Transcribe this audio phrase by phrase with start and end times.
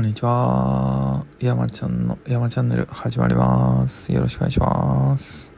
[0.00, 1.26] こんにちは。
[1.40, 4.14] 山ちゃんの山チャンネル始まります。
[4.14, 5.54] よろしくお願いします。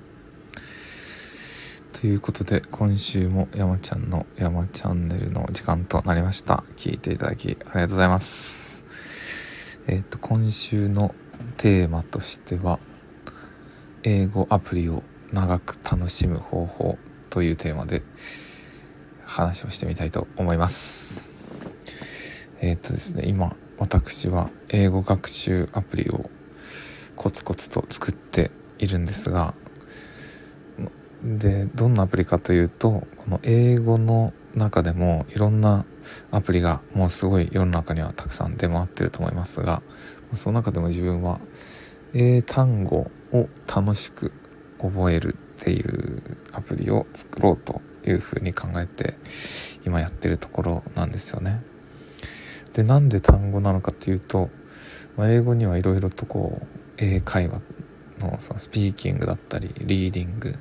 [1.93, 6.65] ということで、今週も山ちゃんの山チャンネルの時間となりました。
[6.77, 8.85] 聞いていただきありがとうございます。
[9.87, 11.15] えっ、ー、と、今週の
[11.57, 12.81] テーマとしては、
[14.03, 16.99] 英語アプリを長く楽しむ方法
[17.31, 18.03] というテーマで
[19.25, 21.29] 話をしてみたいと思います。
[22.61, 26.31] えっ、ー、とですね、今、私は英語学習アプリを
[27.17, 29.55] コツコツと作っているんですが
[31.25, 35.85] でどんなアプリかというとこの英語の中でもいろんな
[36.31, 39.83] アプリがもうすごい世の中にはたくさん出回ってると思いますが
[40.33, 41.41] その中でも自分は
[42.15, 44.33] 英単語を楽しく
[44.79, 46.23] 覚えるっていう
[46.53, 49.15] アプリを作ろうというふうに考えて
[49.85, 51.72] 今やってるところなんですよね。
[52.73, 54.51] でなんで単語なのかっていうと、
[55.17, 56.67] まあ、英語にはいろいろとこう
[56.99, 57.61] 英会話
[58.21, 60.55] のそのスピーキングだったりリーディング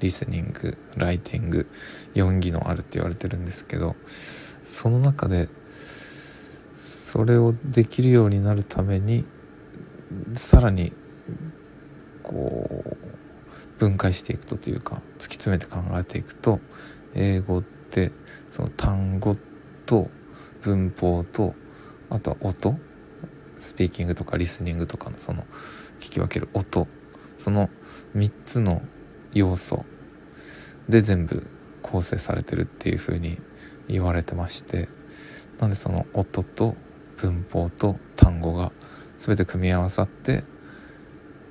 [0.00, 1.68] リスニングライティング
[2.14, 3.96] 4技能あるって言われてるんですけど
[4.62, 5.48] その中で
[6.74, 9.26] それをできるようになるために
[10.34, 10.92] さらに
[12.22, 16.60] こう分解していくとというか突き詰めて考えていくと
[17.14, 18.12] 英語って
[18.48, 19.36] その単語
[19.86, 20.08] と
[20.62, 21.54] 文法と
[22.10, 22.78] あとは音。
[23.58, 25.42] スピーキングとかリスニングとかのその
[25.98, 26.86] 聞き分ける音。
[27.36, 27.68] その
[28.16, 28.82] 3つの
[29.32, 29.84] 要素。
[30.88, 31.46] で全部
[31.82, 33.38] 構成されてるっていう風に
[33.88, 34.88] 言われてまして。
[35.58, 36.74] なんでその音と
[37.18, 38.72] 文法と単語が
[39.18, 40.42] 全て組み合わさって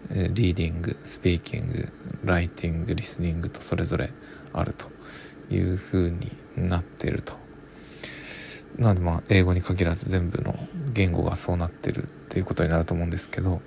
[0.10, 1.88] リーディングスピーキング
[2.24, 4.12] ライティングリスニングとそれぞれ
[4.52, 4.90] あると
[5.54, 7.49] いう風になっていると。
[8.78, 10.56] なのでまあ英語に限らず全部の
[10.94, 13.62] 言語がそうなってるっていうことになると思うんですけど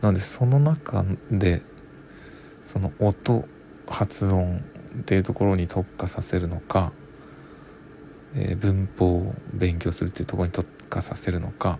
[0.00, 1.62] なのでその中で
[2.62, 3.44] その音
[3.88, 4.64] 発音
[5.00, 6.92] っていうところに特化させるのか、
[8.34, 11.78] えー、文法を勉強するっていうところに特化させるのか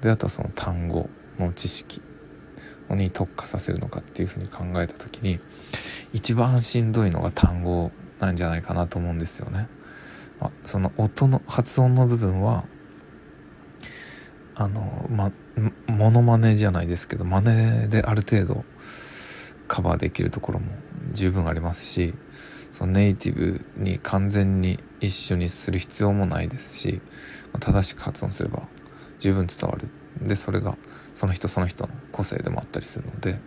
[0.00, 1.08] であとはその単語
[1.38, 2.00] の知識
[2.90, 5.40] に特化させるのかっていうふうに考えた時に
[6.12, 7.90] 一番しんどいのが単語
[8.20, 9.68] なんじゃないかなと思うんですよね。
[10.40, 12.64] あその音の発音の部分は
[14.54, 15.30] あのま
[15.86, 18.64] モノマネじゃないですけど真似である程度
[19.68, 20.66] カバーできるところも
[21.12, 22.14] 十分ありますし
[22.70, 27.00] そのネイティブに完全に一緒にする必要もないですし
[27.52, 28.62] ま正しく発音すれば
[29.18, 29.88] 十分伝わる。
[30.20, 30.76] でそれが
[31.14, 33.38] その人その人の個性でもあったりするので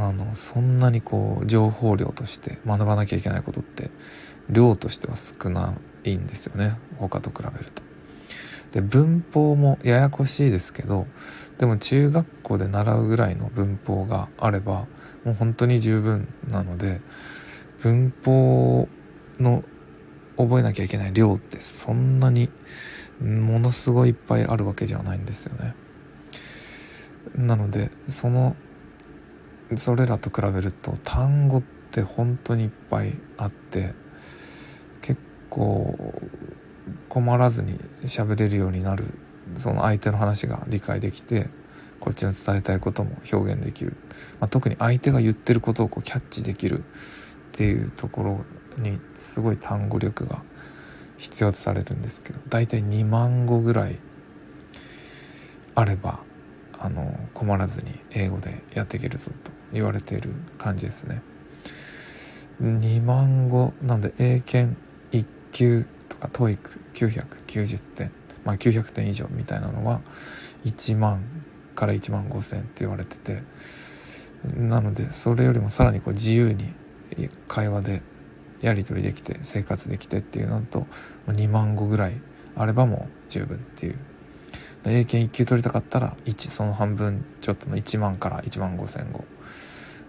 [0.00, 3.90] あのそんなにこう情報量として学ばなきゃいけないことって
[4.48, 7.82] 量としては少ないんですよね他と比べると。
[8.70, 11.06] で文法もややこしいですけど
[11.56, 14.86] でも中学校で習うぐらいの文法があれば
[15.24, 17.00] もう本当に十分なので
[17.82, 18.88] 文法
[19.40, 19.64] の
[20.36, 22.50] 覚えなきゃいけない量ってそんなに
[23.20, 25.74] ものすごいいっぱいあるわけじゃないんですよね。
[27.34, 28.54] なのでその
[29.76, 33.94] それらと比べると単語って本当にいっぱいあって
[35.50, 39.06] こう困らずに喋れるようになる
[39.56, 41.48] その相手の話が理解できて
[42.00, 43.96] こっちの伝えたいことも表現できる、
[44.40, 46.82] まあ、特に相手が言ってることをこうキャッチできるっ
[47.52, 48.44] ていうところ
[48.82, 50.42] にすごい単語力が
[51.16, 53.98] 必要とされるんですけど大体2万語ぐらい
[55.74, 56.20] あれば
[56.78, 59.57] あの困らずに英語でやっていけるぞと。
[59.72, 61.22] 言われている感じですね。
[62.62, 64.76] 2万語なんで英検
[65.12, 68.12] 1級とか TOEIC990 点
[68.44, 70.00] まあ900点以上みたいなのは
[70.64, 71.22] 1万
[71.74, 73.42] から1万5千って言われてて
[74.56, 76.72] なのでそれよりもさらにこう自由に
[77.46, 78.02] 会話で
[78.60, 80.86] やり取りできて生活できてっていうのと
[81.28, 82.14] 2万語ぐらい
[82.56, 83.98] あればもう十分っていう
[84.86, 89.24] 英検1級取りたかったら1その半分ちょっとの1万から1万5千語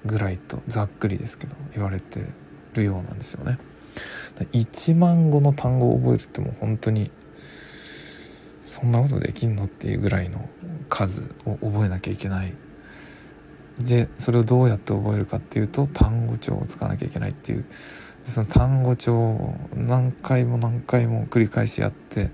[0.06, 2.21] ぐらいとざっくりですけど言われて
[2.74, 3.57] るようなんですよね。
[4.54, 7.12] 1万語の単語を覚えるってもう本当に
[8.62, 10.48] そんなことできんのっていうぐらいの
[10.88, 12.56] 数を覚えなきゃいけない
[13.80, 17.66] でそれをどうやって覚えるかっていうと単語帳を使わなきゃいけないっていう
[18.24, 22.31] その単語帳を何回も何回も繰り返しやって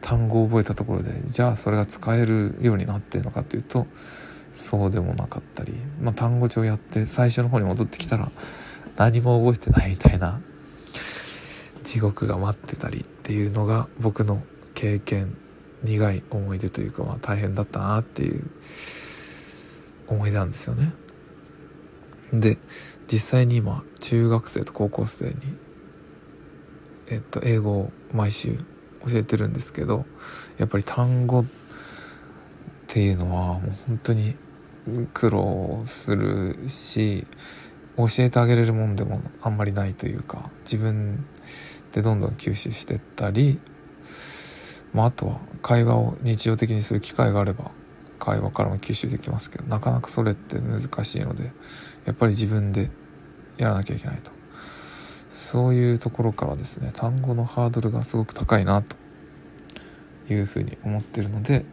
[0.00, 3.86] 単語を覚えたところでじゃあそれが使えるようになってるのかっていうと
[4.52, 8.30] そうでもなかったり、まあ、単語帳やって最初の方に戻ってきたら
[8.96, 10.40] 何も覚えてないみたいな
[11.82, 14.42] 地獄が待ってたりっていうのが僕の
[14.74, 15.36] 経験
[15.82, 18.50] 苦い思い出というか、まあ、大変だったなっていう
[20.08, 20.92] 思い出なんですよね。
[22.32, 22.58] で
[23.06, 25.34] 実際に今中学生と高校生に、
[27.08, 28.58] えっと、英語を毎週
[29.06, 30.04] 教えてるんですけど
[30.58, 31.44] やっぱり単語っ
[32.86, 34.34] ていうのはもう本当に
[35.12, 37.26] 苦労するし
[37.96, 41.24] 教えてあげれるもんでもあんまりないというか自分
[41.92, 43.58] でどんどん吸収してったり、
[44.92, 47.70] まあ、あとは会話を日常的にする機会があれば
[48.18, 51.52] 会話からも吸収できますけどなかなかそれって難しいので
[52.04, 52.90] やっぱり自分で
[53.56, 54.39] やらなきゃいけないと。
[55.30, 58.96] そういうところからですね単語のハードルがすごく高いなと
[60.28, 61.64] いうふうに思ってるので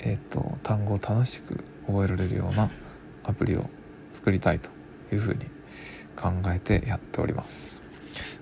[0.00, 2.70] えっ、と単語を楽しく覚えられるような
[3.24, 3.68] アプリを
[4.10, 4.70] 作りたいと
[5.12, 5.40] いうふうに
[6.16, 7.85] 考えてやっております。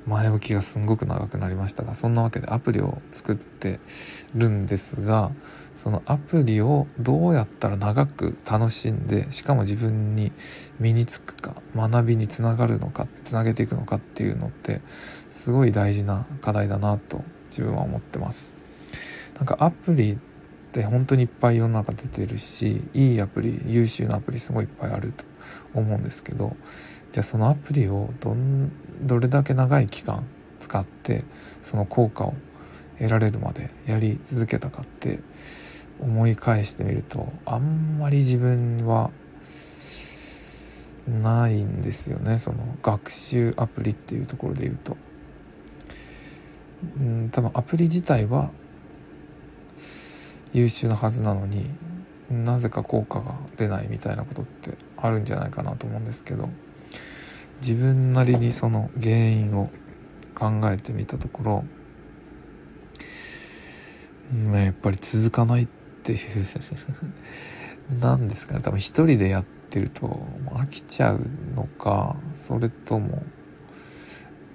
[0.07, 3.81] 前置きがすんごく長くなりましたがそんなわけでアプリを作って
[4.35, 5.31] るんですが
[5.75, 10.33] そのアプリをどうやったら長く楽しんでしかも自分に
[10.79, 18.55] 身につくか学びにつながるのかつなげていくのかっていうのってすごい大事な課題だなと自分は思ってます。
[19.37, 20.19] なんかアプリ
[20.75, 25.25] って本当にいっぱい世の中出てるしいいアプリ優秀なアプリすごいいっぱいあると
[25.73, 26.57] 思うんですけど
[27.13, 30.27] じゃあそのアプリをどんどれだけ長い期間
[30.59, 31.23] 使って
[31.63, 32.35] その効果を
[32.99, 35.21] 得られるまでやり続けたかって
[36.01, 39.13] 思い返してみるとあんまり自分は
[41.07, 44.97] ないんですよねその学習アプリっていうところで言うと。
[47.01, 48.51] うん多分アプリ自体は
[50.55, 51.69] 優秀なはずなのに
[52.31, 56.49] なぜか効果が出ないみたいなことってあるんじゃないかなと思うんですけど
[57.61, 59.71] 自分なりにその原因を
[60.35, 61.65] 考えてみたところ、
[64.51, 65.69] まあ、やっぱり続かないっ
[66.03, 66.19] ていう
[68.01, 68.61] 何ですかね。
[68.61, 71.21] 多分一人でやってると飽きちゃう
[71.55, 73.23] のかそれとも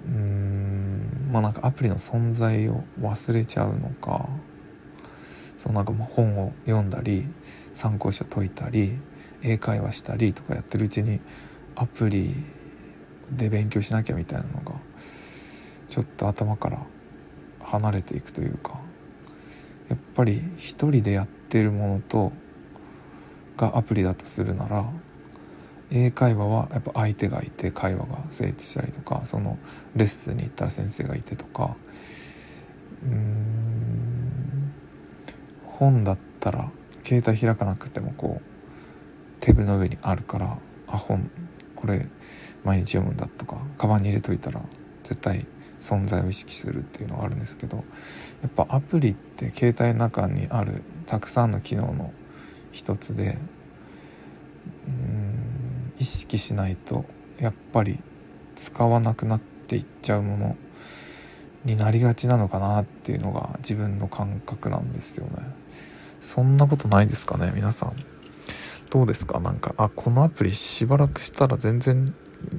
[0.06, 4.28] うんまあなんかアプリの存在を忘れちゃうのか
[5.60, 7.22] そうなんか本を読んだり
[7.74, 8.96] 参考書解いたり
[9.42, 11.20] 英会話したりとかやってるうちに
[11.76, 12.34] アプリ
[13.30, 14.72] で勉強しなきゃみたいなのが
[15.90, 16.78] ちょっと頭から
[17.62, 18.80] 離れていくというか
[19.90, 22.32] やっぱり一人でやってるものと
[23.58, 24.86] がアプリだとするなら
[25.90, 29.58] 英会話はやっぱ相手がいて会話が成立したりとかその
[29.94, 31.76] レッスンに行ったら先生がいてとか
[33.04, 33.49] うん
[35.80, 36.70] 本だったら
[37.02, 41.30] 携帯開かなくてもこうテーブルの上にあるからあ本
[41.74, 42.06] これ
[42.64, 44.60] 毎日読むんだとかカバンに入れといたら
[45.02, 45.46] 絶対
[45.78, 47.78] 存在を意識するっていうのがあるんですけど
[48.42, 52.12] やっぱアプリって携帯の中にあるたくさんの機能の
[52.72, 53.38] 一つで
[54.86, 57.06] うん意識しないと
[57.38, 57.98] やっぱり
[58.54, 60.56] 使わなくなっていっちゃうもの
[61.64, 65.32] になりがちなのかなっていうのが自分の感覚なんですよね。
[66.20, 67.94] そんなことないですかね皆さん。
[68.90, 69.40] どうですか？
[69.40, 72.06] なんかあこのアプリしばらくしたら全然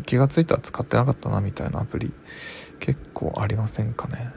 [0.05, 2.13] 気が付いたら使ってなかったなみたいなアプリ
[2.79, 4.31] 結構ありませんかね？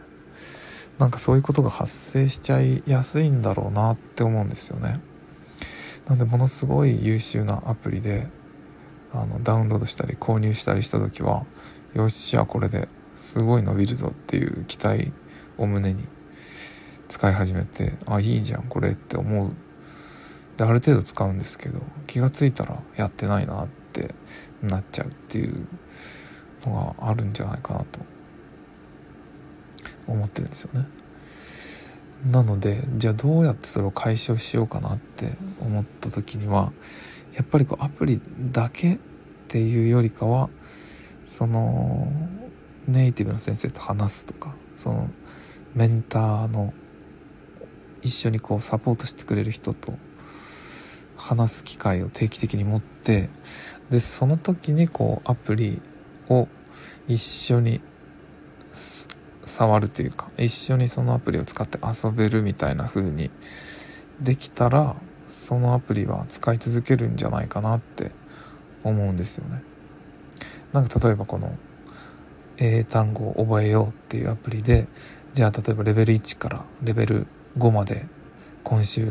[0.99, 5.00] なんかそういうことが発生しちゃいやすいんだろうなって思うんですよね。
[6.09, 8.26] なんでものすごい優秀なアプリで
[9.12, 11.47] あのダウンロードしたり購入したりした時は
[11.94, 15.12] よっしゃこれですごい伸びるぞっていう期待
[15.59, 16.04] を胸に
[17.09, 19.54] 使い始めてあいいじゃんこれって思う
[20.56, 24.14] である程度使うんですけど気が付いたらやってないなって
[24.62, 25.66] なっちゃうっていう
[26.66, 28.00] のがあるんじゃないかなと
[30.06, 30.87] 思ってるんですよね。
[32.26, 36.73] なのでじゃあどうやってそれを解消しようかなって思った時には
[37.35, 38.99] やっぱりこうアプリだけっ
[39.49, 40.49] ていうよりかは
[41.23, 42.11] その
[42.87, 45.11] ネイティブの先生と話すとかその
[45.75, 46.73] メンターの
[48.03, 49.95] 一緒にこうサポートしてくれる人と
[51.17, 53.31] 話す機会を定期的に持って
[53.91, 55.81] でその時にこうアプリ
[56.29, 56.49] を
[57.09, 57.81] 一緒に
[59.45, 63.31] 触るというか一緒にそのアプリを使って遊べるみたいな風に
[64.21, 68.12] できたらそのアプリは使い続けるんじゃないかなって
[68.83, 69.62] 思うんですよね。
[70.73, 71.57] なんか例えばこの
[72.58, 74.87] 英単語を覚えようっていうアプリで
[75.32, 77.26] じゃあ例えばレベル1からレベル
[77.58, 78.06] 5まで
[78.62, 79.08] 今週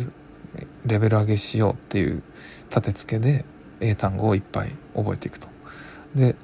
[0.85, 2.23] レベル上げしようっていう
[2.69, 3.45] 立て付けで
[3.79, 5.47] 英単語をいっぱい覚えていくと。
[6.15, 6.35] で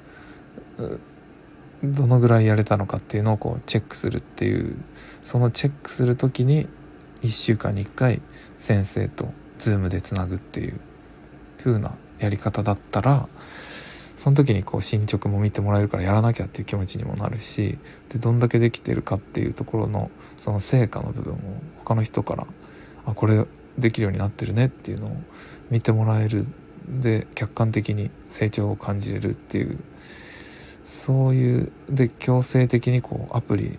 [1.82, 4.76] どのぐらいやれたのかっていうのをこうチェックするっていう
[5.22, 6.68] そのチェックする時に
[7.22, 8.20] 1週間に1回
[8.58, 10.80] 先生と Zoom でつなぐっていう
[11.58, 13.28] 風なやり方だったら
[14.20, 17.78] その時にこう進捗も見てもらえるからやらなきゃっていう気持ちにもなるし
[18.10, 21.38] でどんだけできてるかっていうところのその成果の部分を
[21.78, 22.46] 他の人から
[23.06, 23.46] あこれ
[23.78, 25.16] できるようになってるねっていうのを
[25.70, 26.46] 見てもらえる。
[26.86, 29.78] で客観的に成長を感じれるっていう
[30.84, 33.78] そういうで強制的にこうアプリ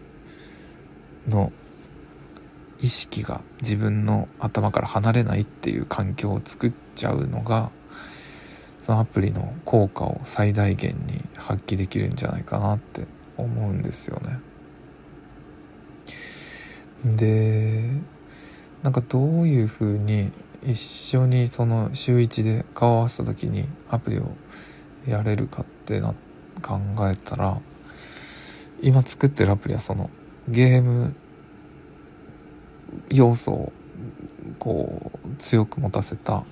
[1.27, 1.51] の
[2.79, 7.69] 意識が自分の頭から離れないっていう環境を作っちゃうのが
[8.81, 13.05] そのアプリの効果を最大限に発揮できるんじゃないかなって
[13.37, 14.39] 思うんですよね。
[17.05, 17.89] で
[18.83, 20.31] なんかどういうふうに
[20.63, 24.31] 一緒にその週1で顔を合わせた時にアプリを
[25.07, 26.13] やれるかってな
[26.61, 27.59] 考えたら
[28.81, 30.09] 今作ってるアプリはその
[30.47, 31.15] ゲーム
[33.09, 33.73] 要素を
[34.59, 36.43] こう強く持たせた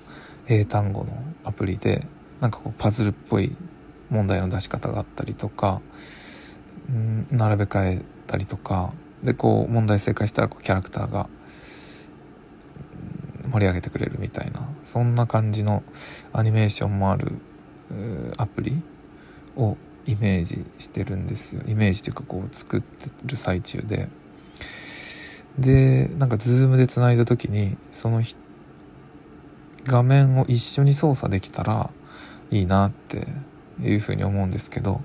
[0.48, 1.12] 英単語の
[1.44, 2.06] アプリで
[2.40, 3.54] なんかこうパズルっぽい
[4.10, 5.80] 問題の出し方があったりとか、
[6.92, 8.92] ん、並べ替えたりとか
[9.22, 11.28] でこう問題正解したらこうキャラクターが
[13.52, 15.82] 盛り上げてくれるみたいなそんな感じの
[16.32, 17.32] アニメーションもある
[18.38, 18.80] アプリ
[19.56, 21.62] をイメージしてるんですよ。
[21.66, 24.08] イメージというかこう作ってる最中で。
[25.58, 28.22] でなんかズームでつないだ時にその
[29.84, 31.90] 画面を一緒に操作できたら
[32.50, 33.26] いいなって
[33.82, 35.00] いうふうに思うんですけど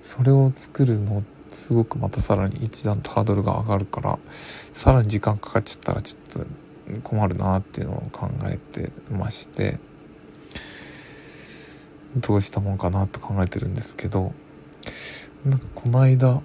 [0.00, 4.18] それを作るのすごくまたさらに一段とハードルが上がるから
[4.72, 6.44] さらに時間かかっちゃったらちょっ
[6.92, 9.78] と困るなっていうのを考えてまして
[12.16, 14.32] どうしたもんかなと考えてるんですけど
[15.44, 16.42] なんかこの間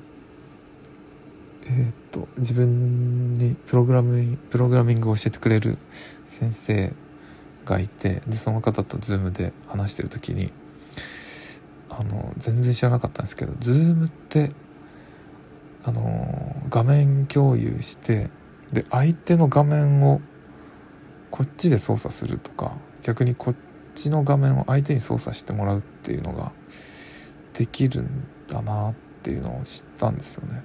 [1.70, 5.77] え、っと自分にプログラムプログラミングを教えてくれる
[6.24, 6.94] 先生
[7.67, 10.51] がいてでその方と Zoom で話してる時に
[11.89, 14.51] あの全然知らなかったんですけど Zoom って
[15.83, 18.29] あの画面共有して
[18.74, 20.21] で相手の画面を
[21.31, 23.55] こっちで操作するとか逆にこっ
[23.95, 26.51] ちの画面を相手に操作してもらうっていうのが
[27.53, 28.93] できるんだなっ
[29.24, 30.63] ていうのを知ったんですよね。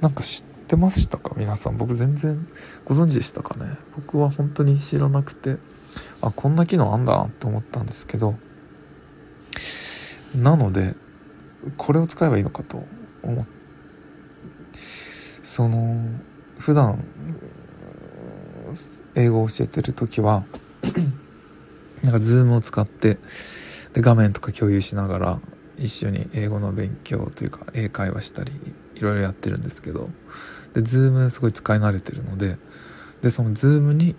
[0.00, 1.32] なんか知ってましたか？
[1.36, 1.76] 皆さん。
[1.76, 2.46] 僕全然
[2.84, 3.76] ご存知でしたかね？
[3.96, 5.56] 僕は本当に知らなくて。
[6.22, 8.34] あこんな機能あんだなって思ったんですけど
[10.36, 10.94] なので
[11.76, 12.84] これを使えばいいのかと
[13.22, 13.60] 思って
[15.42, 15.96] その
[16.58, 17.02] 普段
[19.16, 20.44] 英語を教えてる時は
[22.04, 23.18] なんかズームを使って
[23.92, 25.40] で画面とか共有しながら
[25.76, 28.52] 一緒に英語の勉強というか英会話したり
[28.94, 30.10] いろいろやってるんですけど
[30.74, 32.56] でズームすごい使い慣れてるので
[33.22, 34.14] でそのズームに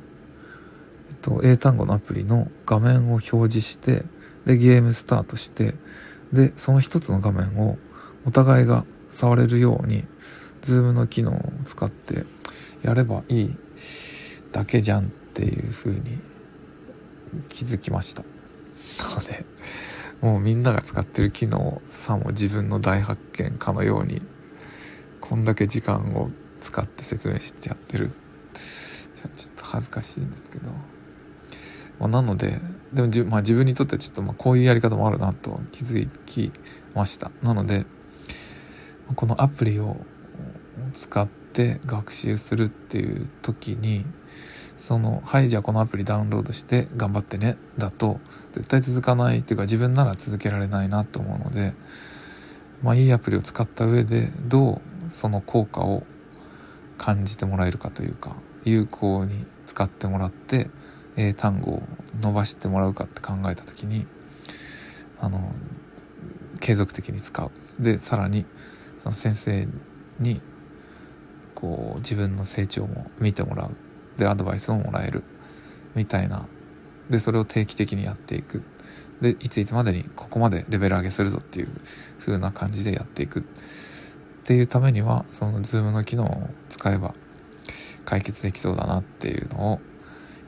[1.21, 4.03] と、英単語のアプリの画面を表示して、
[4.45, 5.75] で、ゲームスタートして、
[6.33, 7.77] で、その一つの画面を
[8.25, 10.05] お互いが触れるように、
[10.61, 12.25] ズームの機能を使って
[12.83, 13.55] やればいい
[14.51, 16.01] だけじゃんっていう風に
[17.49, 18.23] 気づきました。
[18.23, 19.45] なので、
[20.21, 24.21] もうみんなが使ってる機能さも自分の大発見かのように、
[25.19, 28.11] こんだけ時間を使って説明しちゃってる。
[28.53, 30.69] ちょっと恥ずかしいんですけど。
[32.01, 32.59] まあ、なので
[32.91, 36.51] でもじ、まあ、自分にとってはちょっとまあこういうやり方もあるなと気づき
[36.95, 37.31] ました。
[37.43, 37.85] なので
[39.15, 39.97] このアプリを
[40.93, 44.03] 使って学習するっていう時に
[44.77, 48.19] その「はいじゃあこのアプリダウンロードして頑張ってね」だと
[48.51, 51.75] 絶対続かないっていうか自分なら続けられないなと思うので
[52.81, 56.03] まあいいアプリを使った上でどうその効果を
[56.97, 60.69] 感じてもらえるかというか有効に使ってもらって
[61.17, 61.83] 英単語を
[62.21, 64.05] 伸ばしてもらうかって考えた時に
[65.19, 65.53] あの
[66.59, 67.51] 継続的に使う。
[67.79, 68.45] でさらに
[68.97, 69.67] その先生
[70.19, 70.41] に
[71.55, 73.71] こう自分の成長も見てもらう。
[74.17, 75.23] でアドバイスももらえる。
[75.95, 76.47] みたいな。
[77.09, 78.63] でそれを定期的にやっていく。
[79.21, 81.69] でいついつまでにここまでレベル上げするぞっていう
[82.19, 83.39] 風な感じでやっていく。
[83.39, 83.43] っ
[84.43, 87.13] ていうためにはその Zoom の機能を使えば
[88.05, 89.79] 解決できそうだなっていうのを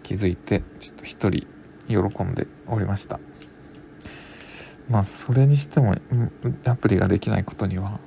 [0.03, 1.47] 気づいてちょっと一人
[1.87, 3.19] 喜んでおりました。
[4.89, 5.95] まあそれにしても
[6.65, 7.99] アプリができないことには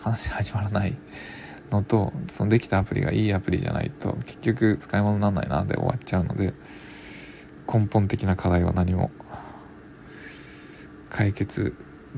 [0.00, 0.96] 話始まらない
[1.70, 6.54] のとそのできたアプリがいいアプリじゃないと結局使い物にならないなで終わっちゃうので
[7.72, 9.10] 根本的な課題は何も
[11.10, 11.74] 解決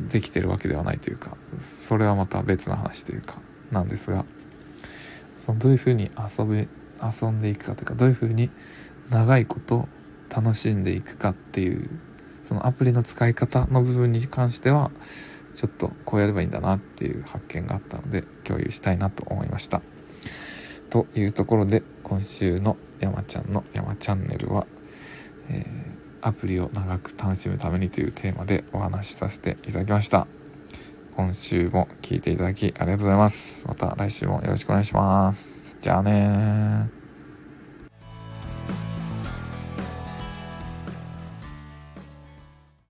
[0.08, 3.38] できてるわけではないというかそれはまた別の話というか
[3.72, 4.24] なんですが
[5.36, 6.68] そのどういうふうに遊べ
[7.02, 8.50] 遊んでいくかというかどういうふうに
[9.10, 9.88] 長いこと
[10.34, 11.90] 楽しんでいくかっていう
[12.42, 14.90] そのアプリの使い方の部分に関しては
[15.52, 19.82] ちょっとこうやればいいんだなっていう発見があったので共有したいなと思いました。
[20.90, 24.66] というところで今週の山ちゃんの山チャンネルは、
[25.48, 25.64] えー、
[26.20, 30.26] アプリを長く楽しむためにというテーマでお話しさせていただきました。
[31.16, 33.66] 今週も聴いていただきありがとうございます。
[33.66, 35.78] また来週もよろしくお願いします。
[35.80, 37.00] じゃあね